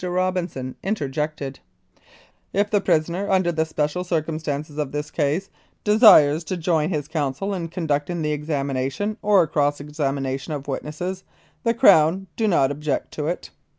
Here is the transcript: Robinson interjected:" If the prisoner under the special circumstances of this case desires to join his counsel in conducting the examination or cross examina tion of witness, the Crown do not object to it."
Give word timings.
Robinson 0.03 0.77
interjected:" 0.81 1.59
If 2.59 2.71
the 2.71 2.81
prisoner 2.81 3.29
under 3.29 3.51
the 3.51 3.67
special 3.67 4.03
circumstances 4.03 4.79
of 4.79 4.91
this 4.91 5.11
case 5.11 5.51
desires 5.83 6.43
to 6.45 6.57
join 6.57 6.89
his 6.89 7.07
counsel 7.07 7.53
in 7.53 7.67
conducting 7.67 8.23
the 8.23 8.31
examination 8.31 9.17
or 9.21 9.45
cross 9.45 9.77
examina 9.79 10.39
tion 10.39 10.53
of 10.53 10.67
witness, 10.67 11.23
the 11.63 11.75
Crown 11.75 12.25
do 12.35 12.47
not 12.47 12.71
object 12.71 13.11
to 13.11 13.27
it." 13.27 13.51